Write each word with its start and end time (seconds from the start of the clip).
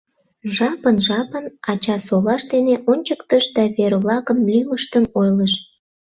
Жапын-жапын 0.55 1.45
ача 1.71 1.95
солаж 2.07 2.41
дене 2.53 2.75
ончыктыш 2.91 3.43
да 3.55 3.63
вер-влакын 3.75 4.39
лӱмыштым 4.53 5.05
ойлыш. 5.19 5.53